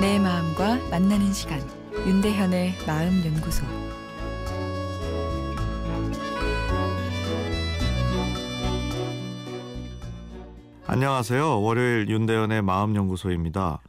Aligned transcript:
내 0.00 0.18
마음과 0.18 0.88
만나는 0.90 1.30
시간 1.34 1.60
윤대현의 1.92 2.86
마음 2.86 3.22
연구소 3.22 3.66
안녕하세요. 10.86 11.60
월요일 11.60 12.08
윤대현의 12.08 12.62
마음 12.62 12.96
연구소입니다. 12.96 13.82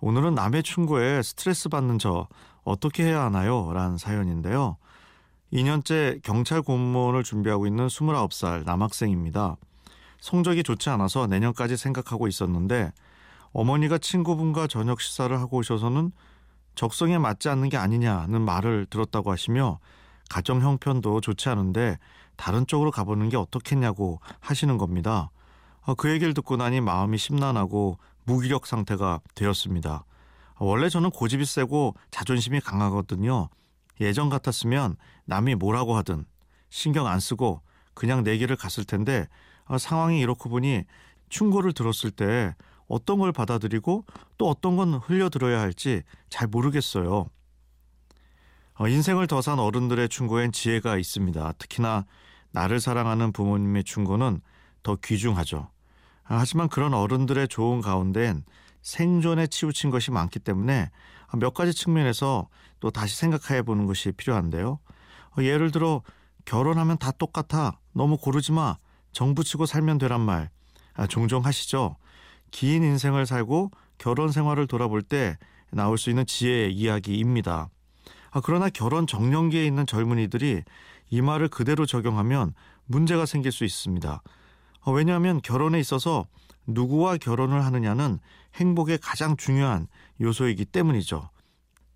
오늘은 0.00 0.34
남의 0.34 0.62
충고에 0.62 1.22
스트레스 1.22 1.68
받는 1.68 1.98
저 1.98 2.26
어떻게 2.64 3.04
해야 3.04 3.24
하나요? 3.24 3.70
라는 3.74 3.98
사연인데요. 3.98 4.78
2년째 5.52 6.22
경찰 6.22 6.62
공무원을 6.62 7.22
준비하고 7.22 7.66
있는 7.66 7.88
29살 7.88 8.64
남학생입니다. 8.64 9.58
성적이 10.22 10.62
좋지 10.62 10.88
않아서 10.88 11.26
내년까지 11.26 11.76
생각하고 11.76 12.28
있었는데 12.28 12.92
어머니가 13.52 13.98
친구분과 13.98 14.66
저녁 14.66 15.00
식사를 15.00 15.36
하고 15.38 15.58
오셔서는 15.58 16.12
적성에 16.74 17.18
맞지 17.18 17.48
않는 17.48 17.68
게 17.68 17.76
아니냐는 17.76 18.42
말을 18.42 18.86
들었다고 18.86 19.30
하시며 19.32 19.80
가정 20.28 20.60
형편도 20.60 21.20
좋지 21.20 21.48
않은데 21.48 21.98
다른 22.36 22.66
쪽으로 22.66 22.90
가보는 22.90 23.28
게 23.28 23.36
어떻겠냐고 23.36 24.20
하시는 24.40 24.78
겁니다. 24.78 25.30
어, 25.82 25.94
그 25.94 26.10
얘기를 26.10 26.32
듣고 26.34 26.56
나니 26.56 26.80
마음이 26.80 27.18
심란하고 27.18 27.98
무기력 28.24 28.66
상태가 28.66 29.20
되었습니다. 29.34 30.04
원래 30.58 30.88
저는 30.88 31.10
고집이 31.10 31.44
세고 31.44 31.96
자존심이 32.10 32.60
강하거든요. 32.60 33.48
예전 34.00 34.28
같았으면 34.30 34.96
남이 35.24 35.56
뭐라고 35.56 35.96
하든 35.96 36.24
신경 36.70 37.06
안 37.06 37.18
쓰고 37.18 37.60
그냥 37.94 38.22
내 38.22 38.36
길을 38.38 38.56
갔을 38.56 38.84
텐데 38.84 39.26
어, 39.66 39.78
상황이 39.78 40.20
이렇고 40.20 40.48
보니 40.48 40.84
충고를 41.28 41.72
들었을 41.72 42.10
때 42.10 42.54
어떤 42.90 43.18
걸 43.18 43.32
받아들이고 43.32 44.04
또 44.36 44.48
어떤 44.48 44.76
건 44.76 44.94
흘려들어야 44.94 45.60
할지 45.60 46.02
잘 46.28 46.48
모르겠어요. 46.48 47.26
어, 48.74 48.88
인생을 48.88 49.26
더 49.26 49.40
산 49.40 49.58
어른들의 49.58 50.08
충고엔 50.08 50.52
지혜가 50.52 50.98
있습니다. 50.98 51.52
특히나 51.52 52.04
나를 52.50 52.80
사랑하는 52.80 53.32
부모님의 53.32 53.84
충고는 53.84 54.40
더 54.82 54.96
귀중하죠. 54.96 55.70
아, 56.24 56.38
하지만 56.38 56.68
그런 56.68 56.92
어른들의 56.94 57.48
조언 57.48 57.80
가운데엔 57.80 58.44
생존에 58.82 59.46
치우친 59.46 59.90
것이 59.90 60.10
많기 60.10 60.38
때문에 60.38 60.90
몇 61.38 61.54
가지 61.54 61.72
측면에서 61.72 62.48
또 62.80 62.90
다시 62.90 63.16
생각해 63.16 63.62
보는 63.62 63.86
것이 63.86 64.10
필요한데요. 64.12 64.80
어, 65.38 65.42
예를 65.42 65.70
들어 65.70 66.02
결혼하면 66.44 66.98
다 66.98 67.12
똑같아. 67.12 67.78
너무 67.92 68.16
고르지 68.16 68.52
마. 68.52 68.76
정부 69.12 69.44
치고 69.44 69.66
살면 69.66 69.98
되란 69.98 70.20
말 70.20 70.50
아, 70.94 71.06
종종 71.06 71.44
하시죠. 71.44 71.96
긴 72.50 72.82
인생을 72.82 73.26
살고 73.26 73.70
결혼 73.98 74.32
생활을 74.32 74.66
돌아볼 74.66 75.02
때 75.02 75.38
나올 75.70 75.98
수 75.98 76.10
있는 76.10 76.26
지혜의 76.26 76.72
이야기입니다. 76.72 77.68
아, 78.30 78.40
그러나 78.42 78.68
결혼 78.68 79.06
정년기에 79.06 79.64
있는 79.66 79.86
젊은이들이 79.86 80.62
이 81.10 81.22
말을 81.22 81.48
그대로 81.48 81.86
적용하면 81.86 82.54
문제가 82.86 83.26
생길 83.26 83.52
수 83.52 83.64
있습니다. 83.64 84.22
아, 84.82 84.90
왜냐하면 84.90 85.40
결혼에 85.42 85.78
있어서 85.78 86.26
누구와 86.66 87.16
결혼을 87.16 87.64
하느냐는 87.64 88.18
행복의 88.54 88.98
가장 88.98 89.36
중요한 89.36 89.86
요소이기 90.20 90.66
때문이죠. 90.66 91.30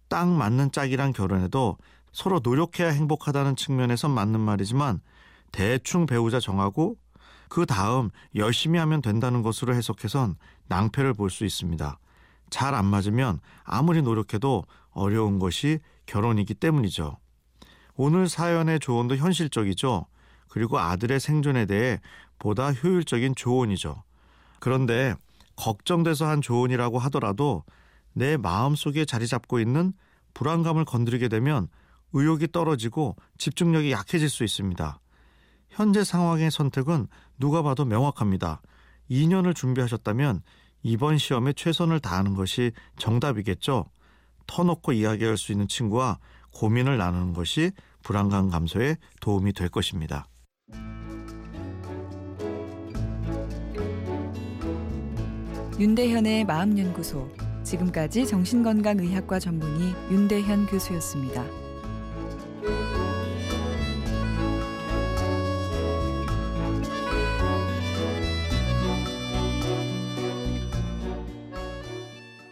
딱 0.08 0.28
맞는 0.28 0.72
짝이랑 0.72 1.12
결혼해도 1.12 1.78
서로 2.12 2.40
노력해야 2.42 2.90
행복하다는 2.90 3.56
측면에선 3.56 4.10
맞는 4.10 4.40
말이지만 4.40 5.00
대충 5.52 6.06
배우자 6.06 6.40
정하고 6.40 6.96
그 7.48 7.66
다음 7.66 8.10
열심히 8.34 8.78
하면 8.78 9.00
된다는 9.02 9.42
것으로 9.42 9.74
해석해선 9.74 10.36
낭패를 10.68 11.14
볼 11.14 11.30
수 11.30 11.44
있습니다. 11.44 11.98
잘 12.50 12.74
안 12.74 12.84
맞으면 12.86 13.40
아무리 13.64 14.02
노력해도 14.02 14.64
어려운 14.90 15.38
것이 15.38 15.80
결혼이기 16.06 16.54
때문이죠. 16.54 17.18
오늘 17.96 18.28
사연의 18.28 18.80
조언도 18.80 19.16
현실적이죠. 19.16 20.06
그리고 20.48 20.78
아들의 20.78 21.18
생존에 21.20 21.66
대해 21.66 22.00
보다 22.38 22.72
효율적인 22.72 23.34
조언이죠. 23.34 24.02
그런데 24.60 25.14
걱정돼서 25.56 26.26
한 26.26 26.40
조언이라고 26.40 26.98
하더라도 27.00 27.64
내 28.12 28.36
마음속에 28.36 29.04
자리 29.04 29.26
잡고 29.26 29.58
있는 29.58 29.92
불안감을 30.34 30.84
건드리게 30.84 31.28
되면 31.28 31.68
의욕이 32.12 32.48
떨어지고 32.52 33.16
집중력이 33.38 33.90
약해질 33.90 34.28
수 34.28 34.44
있습니다. 34.44 35.00
현재 35.74 36.04
상황의 36.04 36.52
선택은 36.52 37.08
누가 37.38 37.62
봐도 37.62 37.84
명확합니다. 37.84 38.62
2년을 39.10 39.56
준비하셨다면 39.56 40.42
이번 40.82 41.18
시험에 41.18 41.52
최선을 41.52 41.98
다하는 41.98 42.34
것이 42.34 42.72
정답이겠죠. 42.96 43.86
터놓고 44.46 44.92
이야기할 44.92 45.36
수 45.36 45.50
있는 45.50 45.66
친구와 45.66 46.18
고민을 46.52 46.96
나누는 46.96 47.32
것이 47.32 47.72
불안감 48.02 48.50
감소에 48.50 48.96
도움이 49.20 49.52
될 49.52 49.68
것입니다. 49.68 50.28
윤대현의 55.80 56.44
마음연구소 56.44 57.28
지금까지 57.64 58.26
정신건강의학과 58.26 59.40
전문의 59.40 59.92
윤대현 60.10 60.66
교수였습니다. 60.66 61.63